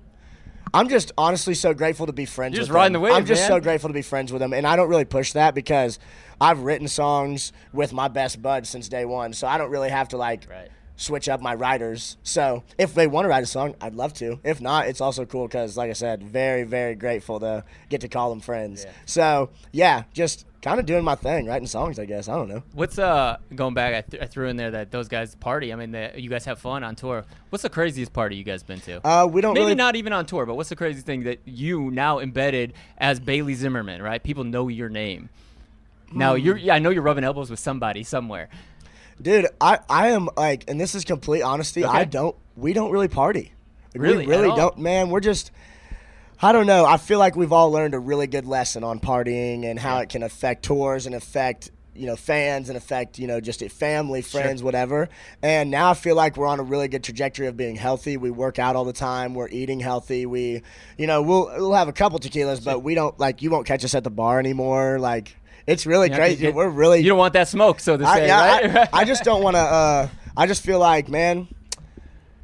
I'm 0.71 0.87
just 0.87 1.11
honestly 1.17 1.55
so 1.55 1.73
grateful 1.73 2.05
to 2.05 2.13
be 2.13 2.25
friends. 2.25 2.53
You're 2.53 2.61
with 2.61 2.67
just 2.67 2.75
riding 2.75 2.93
them. 2.93 3.01
the 3.01 3.05
wave, 3.07 3.13
I'm 3.15 3.25
just 3.25 3.41
man. 3.41 3.49
so 3.49 3.59
grateful 3.59 3.89
to 3.89 3.93
be 3.93 4.03
friends 4.03 4.31
with 4.31 4.39
them, 4.39 4.53
and 4.53 4.67
I 4.67 4.75
don't 4.75 4.87
really 4.87 5.03
push 5.05 5.33
that 5.33 5.55
because 5.55 5.97
I've 6.39 6.59
written 6.59 6.87
songs 6.87 7.53
with 7.73 7.91
my 7.91 8.07
best 8.07 8.39
bud 8.39 8.67
since 8.67 8.87
day 8.87 9.03
one, 9.03 9.33
so 9.33 9.47
I 9.47 9.57
don't 9.57 9.71
really 9.71 9.89
have 9.89 10.09
to 10.09 10.17
like 10.17 10.47
Right. 10.47 10.69
Switch 10.99 11.29
up 11.29 11.41
my 11.41 11.55
writers. 11.55 12.17
So 12.23 12.63
if 12.77 12.93
they 12.93 13.07
want 13.07 13.23
to 13.23 13.29
write 13.29 13.43
a 13.43 13.47
song, 13.47 13.73
I'd 13.79 13.95
love 13.95 14.13
to. 14.15 14.39
If 14.43 14.59
not, 14.59 14.87
it's 14.87 14.99
also 14.99 15.25
cool 15.25 15.47
because, 15.47 15.77
like 15.77 15.89
I 15.89 15.93
said, 15.93 16.21
very 16.21 16.63
very 16.63 16.93
grateful 16.95 17.39
to 17.39 17.63
get 17.89 18.01
to 18.01 18.07
call 18.09 18.29
them 18.29 18.41
friends. 18.41 18.83
Yeah. 18.85 18.91
So 19.05 19.49
yeah, 19.71 20.03
just 20.13 20.45
kind 20.61 20.77
of 20.77 20.85
doing 20.85 21.05
my 21.05 21.15
thing, 21.15 21.45
writing 21.47 21.67
songs. 21.67 21.99
I 21.99 22.05
guess 22.05 22.27
I 22.27 22.35
don't 22.35 22.49
know. 22.49 22.63
What's 22.73 22.99
uh 22.99 23.37
going 23.55 23.73
back? 23.73 23.93
I, 23.95 24.01
th- 24.01 24.21
I 24.21 24.25
threw 24.25 24.49
in 24.49 24.57
there 24.57 24.71
that 24.71 24.91
those 24.91 25.07
guys 25.07 25.35
party. 25.35 25.71
I 25.71 25.77
mean, 25.77 25.91
the, 25.91 26.11
you 26.17 26.29
guys 26.29 26.43
have 26.45 26.59
fun 26.59 26.83
on 26.83 26.95
tour. 26.95 27.23
What's 27.49 27.61
the 27.63 27.69
craziest 27.69 28.11
party 28.11 28.35
you 28.35 28.43
guys 28.43 28.61
been 28.61 28.81
to? 28.81 29.07
Uh, 29.07 29.25
we 29.25 29.39
don't 29.39 29.53
Maybe 29.53 29.63
really 29.63 29.75
not 29.75 29.95
even 29.95 30.11
on 30.11 30.25
tour, 30.25 30.45
but 30.45 30.55
what's 30.55 30.69
the 30.69 30.75
craziest 30.75 31.05
thing 31.05 31.23
that 31.23 31.39
you 31.45 31.89
now 31.91 32.19
embedded 32.19 32.73
as 32.97 33.21
Bailey 33.21 33.53
Zimmerman? 33.53 34.01
Right? 34.01 34.21
People 34.21 34.43
know 34.43 34.67
your 34.67 34.89
name. 34.89 35.29
Now 36.11 36.35
Hmm. 36.35 36.41
you're. 36.43 36.57
Yeah, 36.57 36.75
I 36.75 36.79
know 36.79 36.89
you're 36.89 37.03
rubbing 37.03 37.23
elbows 37.23 37.49
with 37.49 37.59
somebody 37.59 38.03
somewhere. 38.03 38.49
Dude, 39.21 39.47
I, 39.59 39.79
I 39.89 40.09
am 40.09 40.29
like, 40.37 40.65
and 40.67 40.79
this 40.79 40.95
is 40.95 41.03
complete 41.03 41.41
honesty. 41.41 41.83
I 41.83 42.05
don't. 42.05 42.35
We 42.55 42.73
don't 42.73 42.91
really 42.91 43.07
party. 43.07 43.53
Really? 43.95 44.25
we 44.25 44.31
really 44.31 44.55
don't. 44.55 44.77
Man, 44.77 45.09
we're 45.09 45.19
just. 45.19 45.51
I 46.41 46.53
don't 46.53 46.67
know. 46.67 46.85
I 46.85 46.97
feel 46.97 47.19
like 47.19 47.35
we've 47.35 47.51
all 47.51 47.69
learned 47.69 47.93
a 47.93 47.99
really 47.99 48.27
good 48.27 48.45
lesson 48.45 48.83
on 48.83 48.99
partying 48.99 49.65
and 49.65 49.77
how 49.77 49.97
it 49.97 50.07
can 50.07 50.23
affect 50.23 50.63
tours 50.63 51.05
and 51.05 51.13
affect 51.13 51.69
you 51.99 52.05
know 52.05 52.15
fans 52.15 52.69
and 52.69 52.77
affect 52.77 53.19
you 53.19 53.27
know 53.27 53.41
just 53.41 53.61
family, 53.71 54.21
friends, 54.21 54.63
whatever. 54.63 55.09
And 55.41 55.69
now 55.69 55.91
I 55.91 55.93
feel 55.95 56.15
like 56.15 56.37
we're 56.37 56.47
on 56.47 56.59
a 56.59 56.63
really 56.63 56.87
good 56.87 57.03
trajectory 57.03 57.47
of 57.47 57.57
being 57.57 57.75
healthy. 57.75 58.15
We 58.15 58.31
work 58.31 58.57
out 58.57 58.77
all 58.77 58.85
the 58.85 58.93
time. 58.93 59.35
We're 59.35 59.49
eating 59.49 59.81
healthy. 59.81 60.25
We, 60.25 60.61
you 60.97 61.07
know, 61.07 61.21
we'll 61.21 61.47
we'll 61.57 61.73
have 61.73 61.89
a 61.89 61.93
couple 61.93 62.17
tequilas, 62.19 62.63
but 62.63 62.83
we 62.83 62.95
don't 62.95 63.19
like 63.19 63.41
you 63.41 63.51
won't 63.51 63.67
catch 63.67 63.83
us 63.83 63.93
at 63.93 64.05
the 64.05 64.09
bar 64.09 64.39
anymore. 64.39 64.97
Like 64.97 65.35
it's 65.69 65.85
really 65.85 66.07
You 66.07 66.11
know, 66.11 66.17
crazy. 66.17 66.49
we're 66.51 66.69
really 66.69 67.01
You 67.01 67.09
don't 67.09 67.17
want 67.17 67.33
that 67.33 67.47
smoke, 67.47 67.79
so 67.79 67.95
to 67.97 68.05
I, 68.05 68.15
say, 68.15 68.27
yeah, 68.27 68.67
right? 68.67 68.89
I, 68.93 68.99
I 69.01 69.03
just 69.11 69.23
don't 69.23 69.43
want 69.43 69.55
to. 69.55 69.61
Uh, 69.61 70.07
I 70.35 70.47
just 70.47 70.63
feel 70.63 70.79
like, 70.79 71.09
man, 71.09 71.47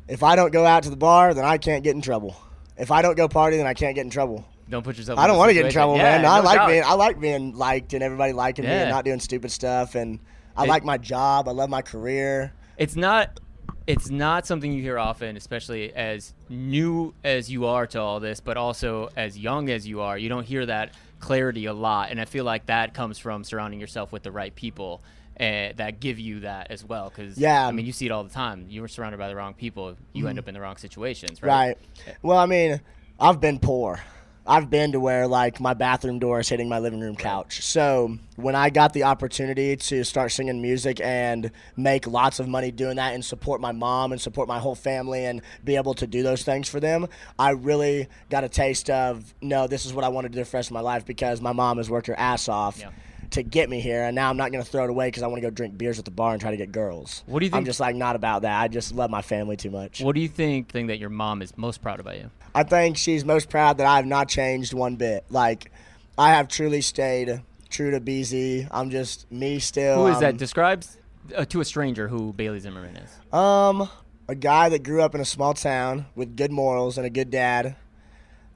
if 0.08 0.24
I 0.24 0.36
don't 0.36 0.52
go 0.52 0.66
out 0.66 0.84
to 0.84 0.90
the 0.90 0.96
bar, 0.98 1.34
then 1.34 1.46
I 1.46 1.58
can't 1.58 1.84
get 1.84 1.96
in 1.96 2.02
trouble. 2.02 2.36
If 2.78 2.92
I 2.92 3.02
don't 3.02 3.16
go 3.16 3.28
party, 3.28 3.58
then 3.58 3.68
I 3.68 3.74
can't 3.74 3.96
get 3.96 4.04
in 4.06 4.10
trouble. 4.10 4.46
don't 4.70 4.84
put 4.84 4.98
yourself. 4.98 5.18
I 5.20 5.28
don't 5.28 5.38
want 5.38 5.50
to 5.50 5.54
get 5.54 5.66
in 5.66 5.72
trouble, 5.72 5.96
yeah, 5.98 6.18
man. 6.18 6.26
I 6.26 6.40
like 6.40 6.58
doubt. 6.58 6.68
being, 6.68 6.84
I 6.84 6.94
like 6.94 7.20
being 7.20 7.56
liked 7.56 7.94
and 7.94 8.04
everybody 8.04 8.34
liking 8.34 8.66
me 8.66 8.72
and 8.72 8.90
not 8.90 9.06
doing 9.06 9.20
stupid 9.20 9.52
stuff. 9.52 9.96
And 9.96 10.20
I 10.58 10.64
It- 10.66 10.70
like 10.70 10.84
my 10.84 10.98
job. 10.98 11.48
I 11.48 11.52
love 11.52 11.70
my 11.70 11.82
career. 11.82 12.54
it's 12.78 12.96
not 12.96 13.40
it's 13.88 14.10
not 14.10 14.46
something 14.48 14.72
you 14.72 14.82
hear 14.82 14.98
often 15.00 15.38
especially 15.38 15.94
as 15.96 16.34
new 16.50 17.14
as 17.24 17.50
you 17.52 17.66
are 17.68 17.86
to 17.88 18.02
all 18.02 18.20
this 18.20 18.40
but 18.40 18.58
also 18.58 19.10
as 19.16 19.38
young 19.38 19.70
as 19.70 19.88
you 19.88 20.02
are 20.02 20.18
you 20.18 20.28
don't 20.28 20.44
hear 20.46 20.66
that 20.66 20.94
clarity 21.20 21.66
a 21.66 21.74
lot 21.74 22.12
and 22.12 22.20
i 22.22 22.26
feel 22.26 22.44
like 22.44 22.66
that 22.68 22.94
comes 22.94 23.18
from 23.18 23.44
surrounding 23.44 23.80
yourself 23.80 24.12
with 24.12 24.24
the 24.24 24.32
right 24.32 24.54
people 24.56 25.02
uh, 25.40 25.74
that 25.76 26.00
give 26.00 26.18
you 26.20 26.42
that 26.42 26.72
as 26.72 26.84
well 26.86 27.10
because 27.10 27.38
Yeah. 27.38 27.68
i 27.68 27.72
mean 27.72 27.86
you 27.86 27.92
see 27.92 28.06
it 28.06 28.12
all 28.12 28.24
the 28.24 28.30
time 28.30 28.66
you 28.70 28.82
were 28.82 28.88
surrounded 28.88 29.18
by 29.18 29.28
the 29.28 29.36
wrong 29.36 29.54
people 29.54 29.96
you 30.14 30.28
end 30.28 30.40
up 30.40 30.48
in 30.48 30.54
the 30.54 30.62
wrong 30.62 30.78
situations 30.78 31.42
right, 31.44 31.78
Right. 32.06 32.16
Well, 32.22 32.38
I 32.38 32.46
mean, 32.46 32.80
I've 33.20 33.40
been 33.42 33.60
poor. 33.60 34.00
I've 34.48 34.70
been 34.70 34.92
to 34.92 35.00
where 35.00 35.28
like 35.28 35.60
my 35.60 35.74
bathroom 35.74 36.20
door 36.20 36.40
is 36.40 36.50
hitting 36.50 36.70
my 36.70 36.78
living 36.78 37.00
room 37.00 37.16
couch. 37.16 37.64
So 37.64 38.18
when 38.36 38.54
I 38.54 38.70
got 38.70 38.94
the 38.94 39.04
opportunity 39.04 39.76
to 39.76 40.04
start 40.04 40.32
singing 40.32 40.62
music 40.62 41.02
and 41.02 41.50
make 41.76 42.06
lots 42.06 42.40
of 42.40 42.48
money 42.48 42.70
doing 42.70 42.98
that 42.98 43.16
and 43.16 43.26
support 43.26 43.60
my 43.60 43.72
mom 43.72 44.12
and 44.12 44.22
support 44.22 44.48
my 44.48 44.60
whole 44.60 44.76
family 44.76 45.26
and 45.26 45.42
be 45.64 45.76
able 45.76 45.96
to 45.96 46.06
do 46.06 46.22
those 46.22 46.44
things 46.44 46.70
for 46.70 46.80
them, 46.80 47.08
I 47.40 47.52
really 47.52 48.08
got 48.30 48.44
a 48.44 48.50
taste 48.50 48.90
of 48.92 49.34
no, 49.42 49.66
this 49.66 49.86
is 49.86 49.94
what 49.94 50.06
I 50.06 50.10
want 50.10 50.26
to 50.26 50.30
do 50.30 50.44
for 50.44 50.52
the 50.52 50.58
rest 50.58 50.70
of 50.70 50.74
my 50.74 50.82
life 50.82 51.06
because 51.06 51.42
my 51.42 51.52
mom 51.52 51.78
has 51.78 51.90
worked 51.90 52.08
her 52.08 52.20
ass 52.20 52.48
off. 52.48 52.80
Yeah. 52.80 52.92
To 53.32 53.42
get 53.42 53.72
me 53.72 53.80
here, 53.82 54.04
and 54.04 54.16
now 54.16 54.30
I'm 54.30 54.38
not 54.38 54.52
gonna 54.52 54.64
throw 54.64 54.84
it 54.84 54.90
away 54.92 55.08
because 55.08 55.24
I 55.24 55.28
want 55.28 55.42
to 55.42 55.42
go 55.42 55.50
drink 55.50 55.78
beers 55.80 55.98
at 55.98 56.06
the 56.06 56.12
bar 56.12 56.34
and 56.34 56.40
try 56.40 56.52
to 56.52 56.58
get 56.58 56.72
girls. 56.72 57.24
What 57.26 57.40
do 57.40 57.46
you 57.46 57.50
think? 57.50 57.58
I'm 57.58 57.66
just 57.66 57.80
like 57.80 57.96
not 57.96 58.16
about 58.16 58.44
that. 58.44 58.62
I 58.62 58.68
just 58.68 58.94
love 58.94 59.10
my 59.10 59.24
family 59.24 59.58
too 59.58 59.72
much. 59.72 60.00
what 60.00 60.14
do 60.14 60.22
you 60.22 60.28
think 60.28 60.70
thing 60.70 60.88
that 60.88 61.00
your 61.00 61.10
mom 61.10 61.42
is 61.42 61.58
most 61.58 61.82
proud 61.82 62.00
about 62.00 62.18
you 62.18 62.30
I 62.56 62.64
think 62.64 62.98
she's 62.98 63.24
most 63.26 63.50
proud 63.50 63.78
that 63.80 63.86
I 63.86 63.98
have 63.98 64.06
not 64.06 64.30
changed 64.30 64.74
one 64.74 64.96
bit. 64.96 65.26
Like, 65.30 65.72
I 66.18 66.30
have 66.32 66.48
truly 66.48 66.82
stayed 66.82 67.42
true 67.70 67.92
to 67.92 68.00
BZ. 68.00 68.68
I'm 68.72 68.90
just 68.90 69.30
me 69.32 69.60
still. 69.60 70.06
who 70.06 70.08
is 70.08 70.20
that 70.22 70.32
Um, 70.32 70.38
describes 70.38 70.98
uh, 71.36 71.44
to 71.46 71.60
a 71.60 71.66
stranger 71.66 72.08
who 72.08 72.32
bailey 72.34 72.60
zimmerman 72.60 72.96
is 72.98 73.12
Um, 73.34 73.90
a 74.30 74.36
guy 74.36 74.70
that 74.70 74.84
grew 74.84 75.02
up 75.02 75.14
in 75.14 75.22
a 75.22 75.26
small 75.26 75.54
town 75.54 76.06
with 76.16 76.38
good 76.38 76.52
morals 76.52 76.98
and 76.98 77.06
a 77.06 77.10
good 77.10 77.30
dad. 77.30 77.76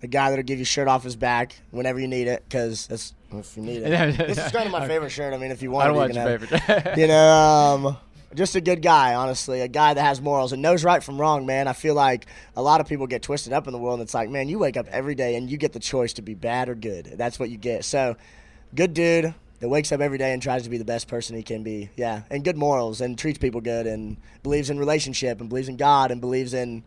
A 0.02 0.08
guy 0.08 0.30
that'll 0.30 0.44
give 0.44 0.60
you 0.60 0.66
shirt 0.66 0.88
off 0.88 1.04
his 1.04 1.18
back 1.18 1.56
whenever 1.72 2.00
you 2.00 2.08
need 2.08 2.28
it, 2.28 2.46
because 2.48 2.88
that's 2.88 3.14
if 3.34 3.58
you 3.58 3.64
need 3.64 3.82
it. 3.84 4.18
this 4.18 4.38
is 4.38 4.50
kind 4.54 4.66
of 4.66 4.72
my 4.72 4.88
favorite 4.88 5.10
shirt. 5.10 5.34
I 5.34 5.38
mean, 5.38 5.52
if 5.52 5.62
you 5.62 5.72
want 5.72 5.84
i 5.84 5.88
don't 5.88 5.96
it, 5.98 6.00
want 6.00 6.14
you 6.14 6.20
your 6.22 6.40
can 6.40 6.50
have 6.62 6.64
favorite 6.80 6.98
you 6.98 7.08
know, 7.08 7.30
um, 7.86 7.98
just 8.36 8.56
a 8.56 8.62
good 8.62 8.82
guy, 8.82 9.16
honestly. 9.16 9.62
A 9.62 9.68
guy 9.68 9.94
that 9.94 10.02
has 10.02 10.22
morals 10.22 10.54
and 10.54 10.62
knows 10.62 10.84
right 10.84 11.04
from 11.04 11.20
wrong, 11.20 11.46
man. 11.46 11.68
I 11.68 11.74
feel 11.74 11.96
like 11.96 12.28
a 12.56 12.62
lot 12.62 12.80
of 12.82 12.88
people 12.88 13.08
get 13.08 13.22
twisted 13.24 13.54
up 13.54 13.68
in 13.68 13.74
the 13.74 13.80
world, 13.80 14.00
and 14.00 14.06
it's 14.08 14.14
like, 14.14 14.30
man, 14.30 14.50
you 14.50 14.60
wake 14.60 14.78
up 14.78 14.88
every 14.90 15.16
day 15.16 15.36
and 15.36 15.50
you 15.50 15.58
get 15.58 15.74
the 15.74 15.80
choice 15.80 16.14
to 16.14 16.22
be 16.22 16.34
bad 16.36 16.70
or 16.70 16.76
good. 16.76 17.14
That's 17.18 17.40
what 17.40 17.50
you 17.50 17.58
get. 17.58 17.86
So, 17.86 18.16
good 18.76 18.94
dude 18.94 19.34
that 19.60 19.68
wakes 19.68 19.92
up 19.92 20.00
every 20.00 20.18
day 20.18 20.32
and 20.32 20.42
tries 20.42 20.64
to 20.64 20.70
be 20.70 20.78
the 20.78 20.86
best 20.86 21.08
person 21.08 21.36
he 21.36 21.44
can 21.44 21.64
be. 21.64 21.90
Yeah, 21.96 22.22
and 22.30 22.44
good 22.44 22.56
morals 22.58 23.02
and 23.02 23.18
treats 23.18 23.40
people 23.40 23.62
good 23.62 23.88
and 23.88 24.18
believes 24.44 24.70
in 24.70 24.80
relationship 24.80 25.40
and 25.42 25.50
believes 25.50 25.68
in 25.70 25.76
God 25.78 26.12
and 26.12 26.22
believes 26.22 26.54
in 26.54 26.84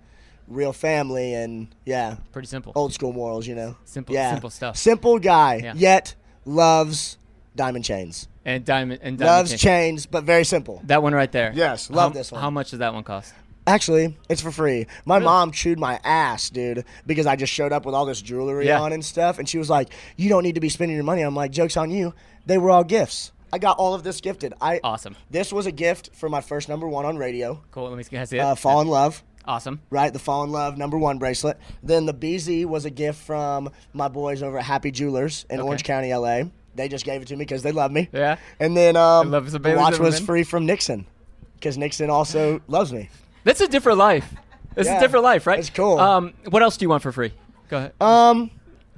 real 0.48 0.72
family 0.72 1.34
and 1.34 1.68
yeah, 1.84 2.16
pretty 2.32 2.48
simple 2.48 2.72
old 2.74 2.92
school 2.94 3.12
morals. 3.12 3.46
You 3.46 3.54
know, 3.56 3.76
Simple- 3.84 4.14
yeah. 4.14 4.30
simple 4.32 4.50
stuff. 4.50 4.76
Simple 4.76 5.18
guy, 5.18 5.56
Yeah. 5.62 5.72
yet 5.76 6.14
loves 6.44 7.18
diamond 7.56 7.84
chains. 7.84 8.28
and 8.44 8.64
diamond 8.64 9.00
and 9.02 9.18
diamond 9.18 9.36
Loves 9.36 9.50
chain. 9.50 9.58
chains, 9.58 10.06
but 10.06 10.24
very 10.24 10.44
simple. 10.44 10.80
That 10.86 11.02
one 11.02 11.12
right 11.14 11.30
there. 11.30 11.52
Yes, 11.54 11.90
love 11.90 12.12
How- 12.12 12.18
this 12.18 12.32
one. 12.32 12.40
How 12.40 12.50
much 12.50 12.70
does 12.70 12.78
that 12.80 12.92
one 12.94 13.04
cost? 13.04 13.32
Actually, 13.64 14.16
it's 14.28 14.40
for 14.42 14.50
free. 14.50 14.88
My 15.04 15.20
mom 15.20 15.52
chewed 15.52 15.78
my 15.78 16.00
ass, 16.02 16.50
dude, 16.50 16.84
because 17.06 17.26
I 17.26 17.36
just 17.36 17.52
showed 17.52 17.72
up 17.72 17.86
with 17.86 17.94
all 17.94 18.04
this 18.04 18.20
jewelry 18.20 18.66
Yeah. 18.66 18.80
on 18.80 18.92
and 18.92 19.04
stuff. 19.04 19.38
And 19.38 19.48
she 19.48 19.56
was 19.58 19.70
like, 19.70 19.90
You 20.16 20.28
don't 20.28 20.42
need 20.42 20.56
to 20.56 20.60
be 20.60 20.68
spending 20.68 20.96
your 20.96 21.04
money. 21.04 21.22
I'm 21.22 21.36
like, 21.36 21.52
Joke's 21.52 21.76
on 21.76 21.92
you. 21.92 22.12
They 22.44 22.58
were 22.58 22.70
all 22.72 22.82
gifts. 22.82 23.30
I 23.52 23.58
got 23.58 23.76
all 23.78 23.94
of 23.94 24.02
this 24.02 24.20
gifted. 24.20 24.52
I 24.60 24.80
Awesome. 24.82 25.14
This 25.30 25.52
was 25.52 25.66
a 25.66 25.70
gift 25.70 26.10
for 26.14 26.28
my 26.28 26.40
first 26.40 26.68
number 26.68 26.88
one 26.88 27.04
on 27.04 27.18
radio, 27.18 27.62
Cool. 27.70 27.90
Let 27.90 27.98
me 28.12 28.18
I 28.18 28.24
see 28.24 28.38
it. 28.38 28.40
uh, 28.40 28.54
Fall 28.56 28.80
in 28.80 28.88
Love, 28.88 29.22
Awesome. 29.44 29.80
right? 29.90 30.12
The 30.12 30.18
Fall 30.18 30.42
in 30.42 30.50
Love 30.50 30.76
number 30.76 30.98
one 30.98 31.18
bracelet. 31.18 31.56
Then 31.84 32.06
the 32.06 32.14
BZ 32.14 32.64
was 32.64 32.84
a 32.84 32.90
gift 32.90 33.20
from 33.22 33.70
my 33.92 34.08
boys 34.08 34.42
over 34.42 34.58
at 34.58 34.64
Happy 34.64 34.90
Jewelers 34.90 35.46
in 35.50 35.60
Okay. 35.60 35.66
Orange 35.68 35.84
County, 35.84 36.12
LA. 36.12 36.44
They 36.74 36.88
just 36.88 37.04
gave 37.04 37.22
it 37.22 37.28
to 37.28 37.34
me 37.36 37.40
because 37.40 37.62
they 37.62 37.72
love 37.72 37.92
me. 37.92 38.08
Yeah. 38.12 38.36
And 38.58 38.76
then 38.76 38.96
um, 38.96 39.30
the 39.30 39.40
watch 39.76 39.98
was 39.98 40.14
Zimmerman. 40.16 40.22
free 40.24 40.42
from 40.44 40.66
Nixon 40.66 41.06
because 41.54 41.76
Nixon 41.78 42.10
also 42.10 42.60
loves 42.68 42.92
me. 42.92 43.10
That's 43.44 43.60
a 43.60 43.68
different 43.68 43.98
life. 43.98 44.34
It's 44.76 44.88
Yeah, 44.88 44.96
a 44.96 45.00
different 45.00 45.24
life, 45.24 45.46
right? 45.46 45.58
it's 45.58 45.68
cool. 45.70 45.98
Um, 45.98 46.32
what 46.48 46.62
else 46.62 46.76
do 46.78 46.84
you 46.84 46.88
want 46.88 47.02
for 47.02 47.12
free? 47.12 47.32
Go 47.68 47.76
ahead. 47.78 47.92
Um, 48.00 48.50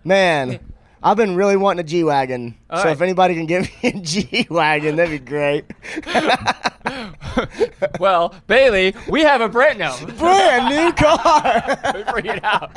man, 0.05 0.61
I've 1.05 1.19
been 1.19 1.37
really 1.37 1.57
wanting 1.57 1.81
a 1.81 1.87
G 1.87 2.03
wagon. 2.03 2.57
So 2.71 2.77
right. 2.77 2.93
if 2.93 3.03
anybody 3.03 3.35
can 3.35 3.45
give 3.45 3.63
me 3.83 3.91
a 3.91 4.01
G 4.01 4.47
wagon, 4.49 4.97
that'd 4.97 5.11
be 5.11 5.25
great. 5.25 5.67
well, 8.01 8.35
Bailey, 8.47 8.95
we 9.11 9.21
have 9.21 9.43
a 9.43 9.49
brand 9.49 9.79
now. 9.79 10.03
Brand 10.19 10.75
new 10.75 10.93
car. 10.93 12.05
Bring 12.11 12.27
it 12.27 12.43
out. 12.43 12.73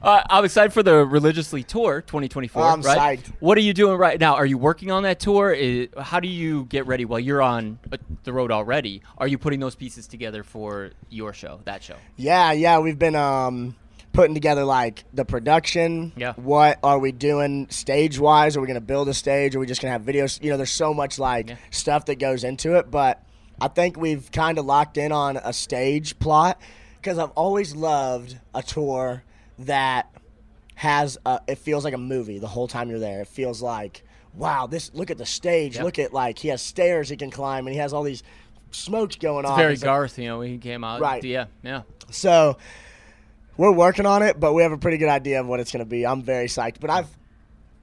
Uh, 0.00 0.22
I'm 0.30 0.44
excited 0.44 0.72
for 0.72 0.84
the 0.84 1.04
religiously 1.04 1.64
tour 1.64 2.02
2024. 2.02 2.62
I'm 2.62 2.82
right? 2.82 3.18
psyched. 3.18 3.32
What 3.40 3.58
are 3.58 3.62
you 3.62 3.74
doing 3.74 3.98
right 3.98 4.20
now? 4.20 4.34
Are 4.36 4.46
you 4.46 4.58
working 4.58 4.92
on 4.92 5.02
that 5.02 5.18
tour? 5.18 5.52
Is, 5.52 5.88
how 5.98 6.20
do 6.20 6.28
you 6.28 6.66
get 6.66 6.86
ready? 6.86 7.04
While 7.04 7.20
you're 7.20 7.42
on 7.42 7.80
uh, 7.90 7.96
the 8.22 8.32
road 8.32 8.52
already, 8.52 9.02
are 9.18 9.26
you 9.26 9.38
putting 9.38 9.58
those 9.58 9.74
pieces 9.74 10.06
together 10.06 10.44
for 10.44 10.92
your 11.10 11.32
show, 11.32 11.60
that 11.64 11.82
show? 11.82 11.96
yeah, 12.16 12.52
yeah, 12.52 12.78
we've 12.78 12.98
been 12.98 13.16
um 13.16 13.74
putting 14.16 14.34
together 14.34 14.64
like 14.64 15.04
the 15.12 15.24
production. 15.24 16.12
Yeah. 16.16 16.32
What 16.34 16.78
are 16.82 16.98
we 16.98 17.12
doing 17.12 17.68
stage 17.70 18.18
wise? 18.18 18.56
Are 18.56 18.60
we 18.60 18.66
gonna 18.66 18.80
build 18.80 19.08
a 19.08 19.14
stage? 19.14 19.54
Are 19.54 19.60
we 19.60 19.66
just 19.66 19.80
gonna 19.80 19.92
have 19.92 20.02
videos? 20.02 20.42
You 20.42 20.50
know, 20.50 20.56
there's 20.56 20.70
so 20.70 20.92
much 20.94 21.18
like 21.18 21.50
Yeah. 21.50 21.56
stuff 21.70 22.06
that 22.06 22.16
goes 22.18 22.42
into 22.42 22.76
it, 22.76 22.90
but 22.90 23.22
I 23.60 23.68
think 23.68 23.96
we've 23.96 24.30
kind 24.32 24.58
of 24.58 24.64
locked 24.66 24.96
in 24.98 25.12
on 25.12 25.36
a 25.36 25.52
stage 25.52 26.18
plot 26.18 26.60
because 26.96 27.18
I've 27.18 27.30
always 27.30 27.76
loved 27.76 28.38
a 28.54 28.62
tour 28.62 29.22
that 29.60 30.10
has 30.74 31.16
a, 31.24 31.40
it 31.46 31.58
feels 31.58 31.84
like 31.84 31.94
a 31.94 31.98
movie 31.98 32.38
the 32.38 32.48
whole 32.48 32.68
time 32.68 32.90
you're 32.90 32.98
there. 32.98 33.20
It 33.22 33.28
feels 33.28 33.62
like 33.62 34.02
wow, 34.34 34.66
this 34.66 34.90
look 34.92 35.10
at 35.10 35.16
the 35.18 35.24
stage. 35.26 35.76
Yep. 35.76 35.84
Look 35.84 35.98
at 35.98 36.12
like 36.12 36.38
he 36.38 36.48
has 36.48 36.60
stairs 36.60 37.08
he 37.08 37.16
can 37.16 37.30
climb 37.30 37.66
and 37.66 37.72
he 37.74 37.80
has 37.80 37.92
all 37.92 38.02
these 38.02 38.22
smokes 38.70 39.16
going 39.16 39.46
on. 39.46 39.56
Very 39.58 39.74
It's 39.74 39.82
like- 39.82 39.86
Garth, 39.88 40.18
you 40.18 40.26
know, 40.26 40.38
when 40.40 40.48
he 40.50 40.58
came 40.58 40.84
out. 40.84 41.00
Right. 41.00 41.22
Yeah, 41.24 41.46
yeah. 41.62 41.82
so 42.10 42.58
we're 43.56 43.72
working 43.72 44.06
on 44.06 44.22
it, 44.22 44.38
but 44.38 44.52
we 44.52 44.62
have 44.62 44.72
a 44.72 44.78
pretty 44.78 44.98
good 44.98 45.08
idea 45.08 45.40
of 45.40 45.46
what 45.46 45.60
it's 45.60 45.72
going 45.72 45.84
to 45.84 45.88
be. 45.88 46.06
I'm 46.06 46.22
very 46.22 46.46
psyched. 46.46 46.80
But 46.80 46.90
I've 46.90 47.08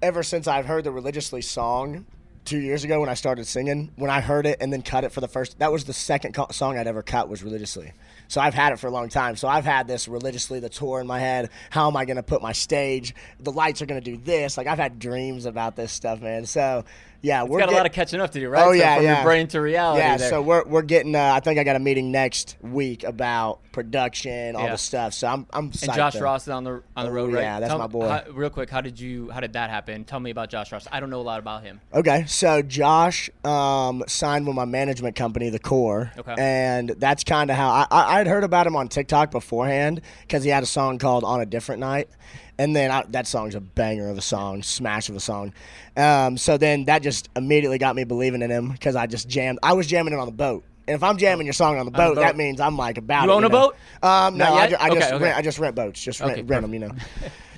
ever 0.02 0.24
since 0.24 0.48
I've 0.48 0.66
heard 0.66 0.84
the 0.84 0.92
religiously 0.92 1.42
song, 1.42 2.06
two 2.46 2.60
years 2.60 2.84
ago 2.84 3.00
when 3.00 3.10
I 3.10 3.14
started 3.14 3.48
singing. 3.48 3.92
When 3.96 4.10
I 4.10 4.22
heard 4.22 4.46
it 4.46 4.58
and 4.60 4.72
then 4.72 4.82
cut 4.82 5.04
it 5.04 5.12
for 5.12 5.22
the 5.22 5.28
first, 5.28 5.60
that 5.60 5.72
was 5.72 5.86
the 5.86 5.94
second 5.94 6.34
co- 6.34 6.48
song 6.52 6.78
I'd 6.78 6.88
ever 6.88 7.02
cut 7.02 7.30
was 7.30 7.44
religiously. 7.44 7.94
So 8.28 8.42
I've 8.42 8.54
had 8.54 8.74
it 8.74 8.80
for 8.80 8.88
a 8.88 8.92
long 8.92 9.10
time. 9.10 9.36
So 9.36 9.48
I've 9.48 9.66
had 9.66 9.88
this 9.88 10.08
religiously, 10.08 10.60
the 10.60 10.70
tour 10.70 11.00
in 11.00 11.08
my 11.08 11.20
head. 11.20 11.50
How 11.70 11.88
am 11.88 11.96
I 11.96 12.06
going 12.06 12.18
to 12.18 12.24
put 12.24 12.42
my 12.42 12.52
stage? 12.52 13.14
The 13.40 13.52
lights 13.52 13.82
are 13.82 13.86
going 13.86 14.02
to 14.02 14.12
do 14.12 14.18
this. 14.18 14.58
Like 14.58 14.68
I've 14.68 14.80
had 14.80 15.00
dreams 15.00 15.46
about 15.46 15.76
this 15.76 15.92
stuff, 15.92 16.22
man. 16.22 16.46
So 16.46 16.84
yeah, 17.24 17.42
we're 17.44 17.58
got 17.60 17.70
get- 17.70 17.74
a 17.74 17.78
lot 17.78 17.86
of 17.88 17.92
catching 17.94 18.20
up 18.22 18.30
to 18.32 18.40
do, 18.40 18.50
right? 18.50 18.62
Oh 18.64 18.68
So 18.68 18.72
yeah, 18.74 18.96
from 18.98 19.04
yeah. 19.06 19.16
your 19.16 19.24
brain 19.24 19.48
to 19.48 19.62
reality. 19.62 20.02
Yeah, 20.02 20.18
there. 20.18 20.30
so 20.30 20.42
we're 20.42 20.64
we're 20.66 20.82
getting. 20.84 21.16
Uh, 21.16 21.34
I 21.34 21.40
think 21.40 21.58
I 21.58 21.64
got 21.64 21.76
a 21.76 21.80
meeting 21.80 22.12
next 22.12 22.58
week 22.62 23.04
about 23.04 23.60
production, 23.72 24.56
all 24.56 24.66
Yeah. 24.66 24.72
the 24.72 24.78
stuff. 24.78 25.14
So 25.14 25.28
I'm 25.28 25.48
I'm. 25.54 25.66
And 25.66 25.94
Josh 25.94 26.14
to- 26.14 26.22
Ross 26.22 26.44
is 26.44 26.50
on 26.50 26.64
the 26.66 26.84
on 26.96 27.06
the 27.06 27.12
Oh, 27.12 27.14
road, 27.14 27.34
right? 27.34 27.42
yeah, 27.42 27.60
that's 27.60 27.70
Tell 27.72 27.80
my 27.80 27.88
boy. 27.88 28.08
how- 28.10 28.24
real 28.32 28.50
quick, 28.50 28.70
how 28.70 28.82
did 28.82 29.00
you 29.00 29.30
how 29.32 29.40
did 29.40 29.54
that 29.54 29.70
happen? 29.70 30.04
Tell 30.04 30.20
me 30.20 30.30
about 30.32 30.50
Josh 30.50 30.72
Ross. 30.72 30.86
I 30.92 31.00
don't 31.00 31.10
know 31.10 31.22
a 31.22 31.24
lot 31.24 31.40
about 31.40 31.64
him. 31.64 31.80
Okay, 31.94 32.26
so 32.28 32.62
Josh 32.62 33.30
um, 33.46 34.04
signed 34.08 34.46
with 34.46 34.56
my 34.56 34.66
management 34.66 35.16
company, 35.16 35.50
The 35.50 35.60
Core, 35.60 36.12
Okay. 36.18 36.36
and 36.38 36.90
that's 36.98 37.24
kind 37.24 37.50
of 37.50 37.56
how 37.58 37.70
I, 37.70 37.88
I 37.90 38.20
I'd 38.20 38.28
heard 38.28 38.44
about 38.44 38.68
him 38.68 38.76
on 38.76 38.90
TikTok 38.90 39.32
beforehand 39.32 40.02
because 40.22 40.44
he 40.44 40.50
had 40.50 40.64
a 40.64 40.68
song 40.68 40.98
called 40.98 41.24
"On 41.24 41.40
a 41.40 41.46
Different 41.46 41.80
Night," 41.80 42.10
and 42.60 42.76
then 42.76 42.92
I, 42.92 43.04
that 43.10 43.28
song's 43.28 43.56
a 43.56 43.60
banger 43.62 44.10
of 44.10 44.18
a 44.18 44.22
song, 44.22 44.64
smash 44.64 45.10
of 45.10 45.16
a 45.16 45.20
song. 45.20 45.54
Um, 45.98 46.38
so 46.38 46.58
then 46.58 46.86
that 46.86 47.02
just 47.02 47.30
immediately 47.36 47.78
got 47.78 47.96
me 47.96 48.04
believing 48.04 48.42
in 48.42 48.50
him 48.52 48.70
because 48.72 48.96
I 48.96 49.08
just 49.08 49.28
jammed. 49.28 49.60
I 49.64 49.74
was 49.74 49.88
jamming 49.88 50.14
it 50.14 50.20
on 50.20 50.26
the 50.28 50.32
boat. 50.34 50.64
And 50.88 50.96
if 50.96 51.04
I'm 51.04 51.18
jamming 51.18 51.46
your 51.48 51.54
song 51.54 51.78
on 51.80 51.86
the 51.86 51.92
boat, 51.92 52.16
boat. 52.16 52.22
that 52.22 52.36
means 52.36 52.60
I'm 52.60 52.78
like 52.78 52.98
about 52.98 53.24
You 53.26 53.32
it. 53.32 53.36
own 53.36 53.44
a 53.46 53.50
know? 53.50 53.72
boat? 53.72 53.76
Um, 54.02 54.38
no, 54.38 54.54
I, 54.54 54.68
ju- 54.68 54.76
I 54.80 54.90
just 54.94 55.14
Okay, 55.14 55.24
rent. 55.24 55.38
I 55.38 55.42
just 55.42 55.58
rent 55.60 55.76
boats. 55.76 56.04
Just 56.04 56.22
Okay, 56.22 56.36
rent, 56.42 56.50
rent 56.50 56.62
them. 56.64 56.74
You 56.74 56.80
know. 56.82 56.88
Mom 56.90 56.98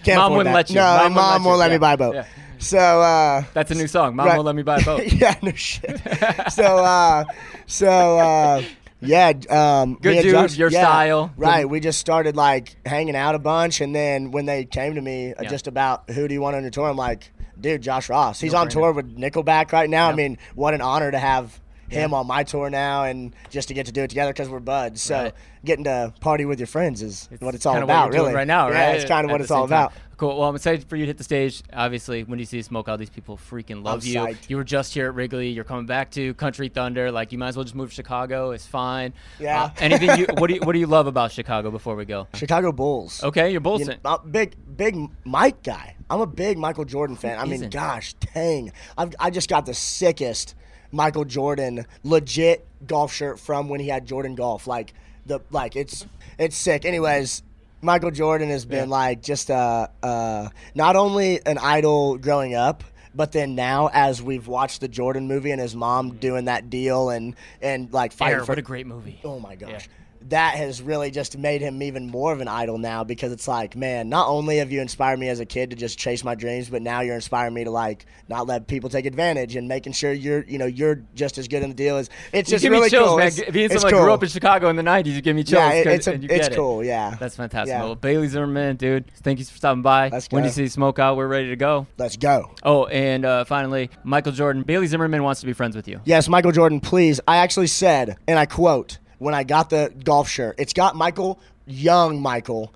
Can't 0.03 0.19
afford 0.21 0.37
wouldn't 0.37 0.53
that. 0.53 0.53
let 0.53 0.69
you. 0.69 0.75
No, 0.75 0.81
Mom 0.81 1.13
mom 1.13 1.31
let 1.31 1.39
you. 1.41 1.47
won't 1.47 1.59
let 1.59 1.67
Yeah. 1.71 1.73
me 1.75 1.79
buy 1.79 1.93
a 1.93 1.97
boat. 1.97 2.13
Yeah. 2.15 2.25
So 2.59 2.77
uh, 2.77 3.43
That's 3.55 3.71
a 3.71 3.75
new 3.75 3.87
song. 3.87 4.15
Mom 4.15 4.27
Right. 4.27 4.35
won't 4.35 4.45
let 4.45 4.55
me 4.55 4.61
buy 4.61 4.77
a 4.77 4.83
boat. 4.85 5.01
yeah, 5.11 5.33
no 5.41 5.51
shit. 5.53 5.99
so, 6.51 6.63
uh, 6.77 7.23
so, 7.65 8.19
uh, 8.19 8.61
yeah, 9.05 9.31
um, 9.49 9.97
Good 10.01 10.21
dude, 10.23 10.31
Josh- 10.31 10.57
your 10.57 10.69
yeah, 10.69 10.81
style. 10.81 11.31
right? 11.37 11.67
We 11.69 11.79
just 11.79 11.99
started 11.99 12.35
like 12.35 12.75
hanging 12.85 13.15
out 13.15 13.35
a 13.35 13.39
bunch, 13.39 13.81
and 13.81 13.93
then 13.95 14.31
when 14.31 14.45
they 14.45 14.65
came 14.65 14.95
to 14.95 15.01
me 15.01 15.33
uh, 15.33 15.43
Yeah. 15.43 15.49
just 15.49 15.67
about 15.67 16.09
who 16.09 16.27
do 16.27 16.33
you 16.33 16.41
want 16.41 16.55
on 16.55 16.61
your 16.63 16.71
tour, 16.71 16.89
I'm 16.89 16.97
like, 16.97 17.31
dude, 17.59 17.81
Josh 17.81 18.09
Ross. 18.09 18.39
He's 18.39 18.53
on 18.53 18.67
No-brainer. 18.67 18.71
tour 18.71 18.91
with 18.93 19.17
Nickelback 19.17 19.71
right 19.71 19.89
now. 19.89 20.09
I 20.09 20.13
mean, 20.15 20.37
what 20.55 20.73
an 20.73 20.81
honor 20.81 21.11
to 21.11 21.19
have 21.19 21.59
him 21.87 22.13
on 22.15 22.25
my 22.25 22.43
tour 22.43 22.69
now, 22.69 23.03
and 23.03 23.35
just 23.51 23.67
to 23.67 23.73
get 23.75 23.85
to 23.85 23.91
do 23.91 24.01
it 24.03 24.09
together 24.09 24.33
because 24.33 24.49
we're 24.49 24.59
buds. 24.59 25.01
So, 25.03 25.15
Right. 25.25 25.33
getting 25.63 25.83
to 25.85 26.11
party 26.19 26.43
with 26.43 26.59
your 26.59 26.65
friends 26.67 27.01
is 27.03 27.29
what 27.39 27.53
it's 27.53 27.65
all 27.65 27.77
about, 27.81 28.11
really. 28.11 28.33
right 28.33 28.47
now, 28.47 28.69
Yeah, 28.69 28.87
right? 28.87 28.95
it's 28.95 29.05
kind 29.05 29.23
of 29.23 29.29
At 29.29 29.33
what 29.33 29.41
it's 29.41 29.51
all 29.51 29.67
time. 29.67 29.85
about. 29.89 29.93
Cool. 30.17 30.39
Well, 30.39 30.47
I'm 30.47 30.55
excited 30.55 30.87
for 30.87 30.95
you 30.95 31.03
to 31.03 31.07
hit 31.07 31.17
the 31.17 31.23
stage. 31.23 31.61
Obviously, 31.73 32.23
when 32.23 32.39
you 32.39 32.45
see 32.45 32.61
Smoke 32.61 32.87
Out, 32.87 32.99
these 32.99 33.09
people 33.09 33.37
freaking 33.37 33.83
love 33.83 34.03
I'm 34.03 34.07
you. 34.07 34.19
psyched. 34.19 34.49
You 34.49 34.57
were 34.57 34.63
just 34.63 34.93
here 34.93 35.07
at 35.07 35.15
Wrigley. 35.15 35.49
You're 35.49 35.63
coming 35.65 35.85
back 35.85 36.11
to 36.11 36.33
Country 36.35 36.69
Thunder. 36.69 37.11
Like, 37.11 37.31
you 37.31 37.37
might 37.37 37.49
as 37.49 37.57
well 37.57 37.63
just 37.65 37.75
move 37.75 37.89
to 37.89 37.95
Chicago. 37.95 38.51
It's 38.51 38.65
fine. 38.65 39.13
Yeah. 39.39 39.63
Uh, 39.63 39.69
anything? 39.79 40.17
You, 40.17 40.27
what 40.37 40.47
do 40.47 40.53
you 40.53 40.61
What 40.61 40.73
do 40.73 40.79
you 40.79 40.87
love 40.87 41.07
about 41.07 41.31
Chicago? 41.31 41.71
Before 41.71 41.95
we 41.95 42.05
go. 42.05 42.27
Chicago 42.33 42.71
Bulls. 42.71 43.23
Okay, 43.23 43.51
you're 43.51 43.61
Bulls. 43.61 43.81
You 43.81 43.87
know. 43.87 43.95
I'm 44.05 44.31
big, 44.31 44.55
big 44.77 44.95
Mike 45.25 45.63
guy. 45.63 45.95
I'm 46.09 46.21
a 46.21 46.27
big 46.27 46.57
Michael 46.57 46.85
Jordan 46.85 47.15
fan. 47.15 47.39
I 47.39 47.43
mean, 47.43 47.53
isn't? 47.55 47.73
gosh, 47.73 48.13
dang. 48.33 48.71
I've, 48.97 49.13
I 49.19 49.29
just 49.29 49.49
got 49.49 49.65
the 49.65 49.73
sickest 49.73 50.55
Michael 50.91 51.25
Jordan 51.25 51.85
legit 52.03 52.65
golf 52.87 53.11
shirt 53.11 53.39
from 53.39 53.69
when 53.69 53.79
he 53.79 53.89
had 53.89 54.05
Jordan 54.05 54.35
Golf. 54.35 54.67
Like 54.67 54.93
the 55.25 55.41
like 55.51 55.75
it's 55.75 56.05
it's 56.37 56.55
sick. 56.55 56.85
Anyways, 56.85 57.43
Michael 57.85 58.11
Jordan 58.11 58.49
has 58.49 58.65
been 58.65 58.89
Yeah. 58.89 58.95
like 58.95 59.21
just 59.21 59.49
a, 59.49 59.89
uh 60.03 60.49
not 60.73 60.95
only 60.95 61.45
an 61.45 61.57
idol 61.57 62.17
growing 62.17 62.55
up. 62.55 62.83
But 63.17 63.31
then 63.31 63.55
now, 63.55 63.89
as 63.93 64.21
we've 64.21 64.45
watched 64.45 64.81
the 64.81 64.89
Jordan 64.89 65.25
movie 65.29 65.51
and 65.51 65.61
his 65.61 65.73
mom 65.73 66.17
doing 66.17 66.45
that 66.45 66.69
deal 66.69 67.09
and 67.09 67.33
and 67.61 67.93
like 67.93 68.11
fighting 68.11 68.39
Air, 68.39 68.43
for 68.43 68.51
what 68.51 68.59
a 68.59 68.61
great 68.61 68.85
movie. 68.85 69.21
Oh 69.23 69.39
my 69.39 69.55
gosh. 69.55 69.69
Yeah. 69.71 69.79
That 70.29 70.55
has 70.55 70.81
really 70.81 71.11
just 71.11 71.37
made 71.37 71.61
him 71.61 71.83
even 71.83 72.07
more 72.07 72.33
of 72.33 72.41
an 72.41 72.47
idol 72.47 72.77
now 72.79 73.03
because 73.03 73.31
it's 73.31 73.47
like, 73.47 73.75
man, 73.75 74.09
not 74.09 74.27
only 74.27 74.57
have 74.57 74.71
you 74.71 74.81
inspired 74.81 75.19
me 75.19 75.29
as 75.29 75.39
a 75.39 75.45
kid 75.45 75.69
to 75.69 75.75
just 75.75 75.99
chase 75.99 76.23
my 76.23 76.33
dreams, 76.33 76.67
but 76.69 76.81
now 76.81 77.01
you're 77.01 77.13
inspiring 77.15 77.53
me 77.53 77.63
to 77.63 77.69
like 77.71 78.05
not 78.27 78.47
let 78.47 78.65
people 78.67 78.89
take 78.89 79.05
advantage 79.05 79.55
and 79.55 79.67
making 79.67 79.93
sure 79.93 80.11
you're, 80.11 80.43
you 80.45 80.57
know, 80.57 80.65
you're 80.65 81.03
just 81.13 81.37
as 81.37 81.47
good 81.47 81.61
in 81.61 81.69
the 81.69 81.75
deal 81.75 81.97
as 81.97 82.09
it's 82.33 82.49
just 82.49 82.63
give 82.63 82.71
really 82.71 82.85
me 82.85 82.89
chills, 82.89 83.07
cool. 83.09 83.17
man. 83.17 83.27
It's, 83.27 83.51
Being 83.51 83.69
someone 83.69 83.91
cool. 83.91 83.99
who 83.99 84.05
grew 84.05 84.13
up 84.13 84.23
in 84.23 84.29
Chicago 84.29 84.69
in 84.69 84.75
the 84.75 84.81
'90s, 84.81 85.13
you 85.13 85.21
give 85.21 85.35
me 85.35 85.43
chills. 85.43 85.59
yeah, 85.61 85.71
it- 85.73 85.87
it's 85.87 86.07
a, 86.07 86.13
and 86.13 86.23
you 86.23 86.29
it's 86.31 86.47
get 86.47 86.53
it. 86.53 86.55
cool. 86.55 86.83
Yeah, 86.83 87.15
That's 87.19 87.35
fantastic. 87.35 87.69
Yeah. 87.73 87.83
Well, 87.83 87.95
Bailey 87.95 88.27
Zimmerman, 88.27 88.77
dude, 88.77 89.05
thank 89.17 89.37
you 89.39 89.45
for 89.45 89.55
stopping 89.57 89.83
by. 89.83 90.09
Let's 90.09 90.27
When 90.31 90.41
go. 90.41 90.47
you 90.47 90.51
see 90.53 90.67
Smoke 90.67 90.97
Out, 90.97 91.17
we're 91.17 91.27
ready 91.27 91.49
to 91.49 91.55
go. 91.55 91.85
let's 91.97 92.17
go. 92.17 92.49
Oh, 92.63 92.85
and 92.85 93.25
uh, 93.25 93.43
finally, 93.45 93.91
Michael 94.03 94.31
Jordan. 94.31 94.63
Bailey 94.63 94.87
Zimmerman 94.87 95.21
wants 95.23 95.41
to 95.41 95.45
be 95.45 95.53
friends 95.53 95.75
with 95.75 95.87
you. 95.87 96.01
Yes, 96.03 96.27
Michael 96.27 96.51
Jordan, 96.51 96.79
please. 96.79 97.19
I 97.27 97.37
actually 97.37 97.67
said, 97.67 98.17
and 98.27 98.39
I 98.39 98.47
quote, 98.47 98.97
when 99.19 99.33
I 99.33 99.43
got 99.43 99.69
the 99.69 99.93
golf 100.03 100.29
shirt, 100.29 100.55
it's 100.57 100.73
got 100.73 100.95
Michael, 100.95 101.39
young 101.65 102.21
Michael, 102.21 102.73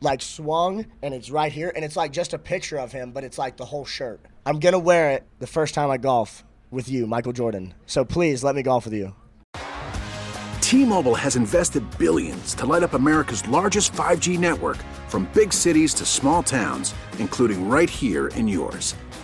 like 0.00 0.22
swung, 0.22 0.86
and 1.02 1.14
it's 1.14 1.30
right 1.30 1.52
here, 1.52 1.72
and 1.74 1.84
it's 1.84 1.96
like 1.96 2.12
just 2.12 2.34
a 2.34 2.38
picture 2.38 2.78
of 2.78 2.92
him, 2.92 3.12
but 3.12 3.24
it's 3.24 3.38
like 3.38 3.56
the 3.56 3.64
whole 3.64 3.84
shirt. 3.84 4.20
I'm 4.44 4.60
gonna 4.60 4.78
wear 4.78 5.10
it 5.10 5.24
the 5.38 5.46
first 5.46 5.74
time 5.74 5.90
I 5.90 5.96
golf 5.96 6.44
with 6.70 6.88
you, 6.88 7.06
Michael 7.06 7.32
Jordan. 7.32 7.74
So 7.86 8.04
please 8.04 8.44
let 8.44 8.54
me 8.54 8.62
golf 8.62 8.84
with 8.84 8.94
you. 8.94 9.14
T-Mobile 10.60 11.14
has 11.14 11.36
invested 11.36 11.84
billions 11.96 12.52
to 12.54 12.66
light 12.66 12.82
up 12.82 12.94
America's 12.94 13.46
largest 13.46 13.92
5G 13.92 14.36
network 14.36 14.78
from 15.06 15.28
big 15.32 15.52
cities 15.52 15.94
to 15.94 16.04
small 16.04 16.42
towns, 16.42 16.92
including 17.20 17.68
right 17.68 17.88
here 17.88 18.28
in 18.28 18.48
yours. 18.48 18.96